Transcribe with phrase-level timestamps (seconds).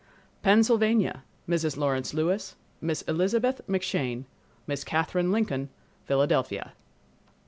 [0.41, 1.77] Pennsylvania—Mrs.
[1.77, 4.23] Lawrence Lewis, Miss Elizabeth McShane,
[4.65, 5.69] Miss Katherine Lincoln,
[6.05, 6.73] Philadelphia.